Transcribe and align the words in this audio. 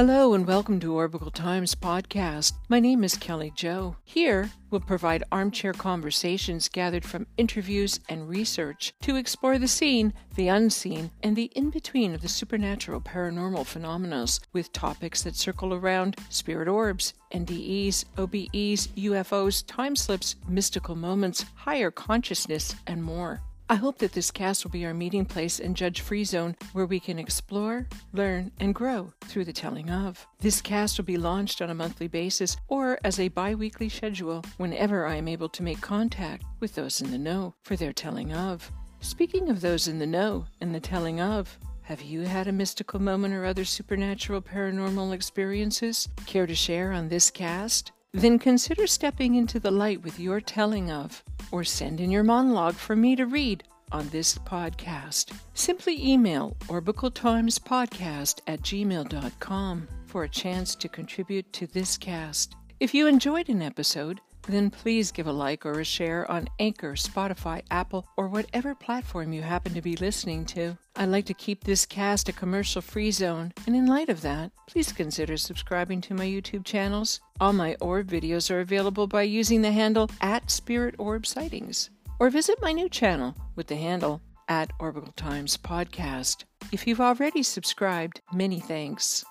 Hello 0.00 0.32
and 0.32 0.46
welcome 0.46 0.80
to 0.80 0.94
Orbicle 0.94 1.30
Times 1.30 1.74
podcast. 1.74 2.54
My 2.70 2.80
name 2.80 3.04
is 3.04 3.18
Kelly 3.18 3.52
Joe. 3.54 3.96
Here, 4.02 4.50
we'll 4.70 4.80
provide 4.80 5.24
armchair 5.30 5.74
conversations 5.74 6.70
gathered 6.70 7.04
from 7.04 7.26
interviews 7.36 8.00
and 8.08 8.26
research 8.26 8.94
to 9.02 9.16
explore 9.16 9.58
the 9.58 9.68
seen, 9.68 10.14
the 10.36 10.48
unseen, 10.48 11.10
and 11.22 11.36
the 11.36 11.52
in 11.54 11.68
between 11.68 12.14
of 12.14 12.22
the 12.22 12.28
supernatural 12.28 13.02
paranormal 13.02 13.66
phenomena 13.66 14.24
with 14.54 14.72
topics 14.72 15.20
that 15.24 15.36
circle 15.36 15.74
around 15.74 16.16
spirit 16.30 16.66
orbs, 16.66 17.12
NDEs, 17.34 18.06
OBEs, 18.16 18.88
UFOs, 18.96 19.62
time 19.66 19.94
slips, 19.96 20.34
mystical 20.48 20.96
moments, 20.96 21.44
higher 21.56 21.90
consciousness, 21.90 22.74
and 22.86 23.04
more. 23.04 23.42
I 23.70 23.76
hope 23.76 23.98
that 23.98 24.14
this 24.14 24.32
cast 24.32 24.64
will 24.64 24.72
be 24.72 24.84
our 24.84 24.92
meeting 24.92 25.24
place 25.24 25.60
and 25.60 25.76
judge 25.76 26.00
free 26.00 26.24
zone 26.24 26.56
where 26.72 26.86
we 26.86 26.98
can 26.98 27.20
explore, 27.20 27.86
learn, 28.12 28.50
and 28.58 28.74
grow 28.74 29.12
through 29.20 29.44
the 29.44 29.52
telling 29.52 29.88
of. 29.88 30.26
This 30.40 30.60
cast 30.60 30.98
will 30.98 31.04
be 31.04 31.16
launched 31.16 31.62
on 31.62 31.70
a 31.70 31.74
monthly 31.74 32.08
basis 32.08 32.56
or 32.66 32.98
as 33.04 33.20
a 33.20 33.28
bi 33.28 33.54
weekly 33.54 33.88
schedule 33.88 34.44
whenever 34.56 35.06
I 35.06 35.14
am 35.14 35.28
able 35.28 35.48
to 35.50 35.62
make 35.62 35.80
contact 35.80 36.42
with 36.58 36.74
those 36.74 37.00
in 37.00 37.12
the 37.12 37.18
know 37.18 37.54
for 37.62 37.76
their 37.76 37.92
telling 37.92 38.32
of. 38.32 38.72
Speaking 38.98 39.48
of 39.48 39.60
those 39.60 39.86
in 39.86 40.00
the 40.00 40.04
know 40.06 40.46
and 40.60 40.74
the 40.74 40.80
telling 40.80 41.20
of, 41.20 41.56
have 41.82 42.02
you 42.02 42.22
had 42.22 42.48
a 42.48 42.52
mystical 42.52 43.00
moment 43.00 43.34
or 43.34 43.44
other 43.44 43.64
supernatural 43.64 44.42
paranormal 44.42 45.14
experiences? 45.14 46.08
Care 46.26 46.48
to 46.48 46.56
share 46.56 46.90
on 46.90 47.08
this 47.08 47.30
cast? 47.30 47.92
Then 48.12 48.38
consider 48.38 48.86
stepping 48.86 49.36
into 49.36 49.60
the 49.60 49.70
light 49.70 50.02
with 50.02 50.18
your 50.18 50.40
telling 50.40 50.90
of, 50.90 51.22
or 51.52 51.62
send 51.62 52.00
in 52.00 52.10
your 52.10 52.24
monologue 52.24 52.74
for 52.74 52.96
me 52.96 53.14
to 53.16 53.26
read 53.26 53.62
on 53.92 54.08
this 54.08 54.36
podcast. 54.38 55.32
Simply 55.54 56.04
email 56.04 56.56
orbicletimespodcast 56.62 58.40
at 58.46 58.62
gmail.com 58.62 59.88
for 60.06 60.24
a 60.24 60.28
chance 60.28 60.74
to 60.74 60.88
contribute 60.88 61.52
to 61.52 61.66
this 61.68 61.96
cast. 61.96 62.56
If 62.80 62.94
you 62.94 63.06
enjoyed 63.06 63.48
an 63.48 63.62
episode, 63.62 64.20
then 64.48 64.70
please 64.70 65.12
give 65.12 65.26
a 65.26 65.32
like 65.32 65.64
or 65.66 65.80
a 65.80 65.84
share 65.84 66.30
on 66.30 66.48
Anchor, 66.58 66.92
Spotify, 66.92 67.62
Apple, 67.70 68.06
or 68.16 68.28
whatever 68.28 68.74
platform 68.74 69.32
you 69.32 69.42
happen 69.42 69.74
to 69.74 69.82
be 69.82 69.96
listening 69.96 70.44
to. 70.46 70.76
I 70.96 71.04
like 71.06 71.26
to 71.26 71.34
keep 71.34 71.64
this 71.64 71.86
cast 71.86 72.28
a 72.28 72.32
commercial 72.32 72.82
free 72.82 73.10
zone, 73.10 73.52
and 73.66 73.76
in 73.76 73.86
light 73.86 74.08
of 74.08 74.22
that, 74.22 74.52
please 74.66 74.92
consider 74.92 75.36
subscribing 75.36 76.00
to 76.02 76.14
my 76.14 76.26
YouTube 76.26 76.64
channels. 76.64 77.20
All 77.40 77.52
my 77.52 77.76
orb 77.80 78.08
videos 78.10 78.50
are 78.50 78.60
available 78.60 79.06
by 79.06 79.22
using 79.22 79.62
the 79.62 79.72
handle 79.72 80.10
at 80.20 80.50
Spirit 80.50 80.94
Orb 80.98 81.26
Sightings, 81.26 81.90
or 82.18 82.30
visit 82.30 82.60
my 82.60 82.72
new 82.72 82.88
channel 82.88 83.34
with 83.56 83.66
the 83.66 83.76
handle 83.76 84.20
at 84.48 84.76
Orbicle 84.78 85.14
Times 85.14 85.56
Podcast. 85.56 86.44
If 86.72 86.86
you've 86.86 87.00
already 87.00 87.42
subscribed, 87.42 88.20
many 88.32 88.60
thanks. 88.60 89.24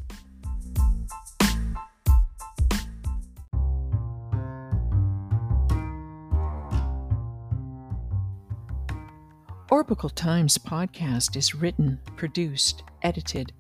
Orbicle 9.70 10.14
Times 10.14 10.58
podcast 10.60 11.36
is 11.36 11.56
written, 11.56 12.00
produced, 12.16 12.84
edited, 13.02 13.52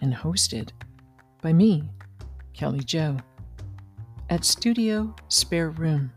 and 0.00 0.14
hosted 0.14 0.70
by 1.42 1.52
me, 1.52 1.90
Kelly 2.54 2.80
Joe 2.80 3.18
at 4.30 4.44
Studio 4.44 5.14
Spare 5.28 5.70
Room. 5.70 6.12